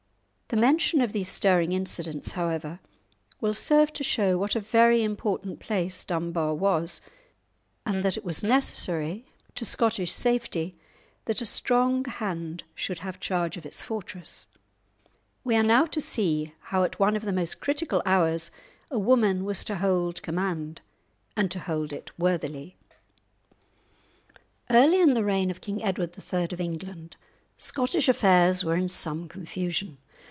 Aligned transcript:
The 0.53 0.57
mention 0.57 0.99
of 0.99 1.13
these 1.13 1.29
stirring 1.29 1.71
incidents, 1.71 2.33
however, 2.33 2.81
will 3.39 3.53
serve 3.53 3.93
to 3.93 4.03
show 4.03 4.37
what 4.37 4.53
a 4.53 4.59
very 4.59 5.01
important 5.01 5.61
place 5.61 6.03
Dunbar 6.03 6.53
was, 6.55 6.99
and 7.85 8.03
that 8.03 8.17
it 8.17 8.25
was 8.25 8.43
necessary 8.43 9.25
to 9.55 9.63
Scottish 9.63 10.11
safety 10.11 10.77
that 11.23 11.39
a 11.39 11.45
strong 11.45 12.03
hand 12.03 12.65
should 12.75 12.99
have 12.99 13.17
charge 13.17 13.55
of 13.55 13.65
its 13.65 13.81
fortress. 13.81 14.47
We 15.45 15.55
are 15.55 15.63
now 15.63 15.85
to 15.85 16.01
see 16.01 16.53
how 16.63 16.83
at 16.83 16.99
one 16.99 17.15
of 17.15 17.23
the 17.23 17.31
most 17.31 17.61
critical 17.61 18.01
hours 18.05 18.51
a 18.91 18.99
woman 18.99 19.45
was 19.45 19.63
to 19.63 19.77
hold 19.77 20.21
command, 20.21 20.81
and 21.37 21.49
to 21.51 21.59
hold 21.59 21.93
it 21.93 22.11
worthily. 22.19 22.75
Early 24.69 24.99
in 24.99 25.13
the 25.13 25.23
reign 25.23 25.49
of 25.49 25.61
King 25.61 25.81
Edward 25.81 26.11
III. 26.17 26.49
of 26.51 26.59
England 26.59 27.15
Scottish 27.57 28.09
affairs 28.09 28.65
were 28.65 28.75
in 28.75 28.89
some 28.89 29.29
confusion. 29.29 29.97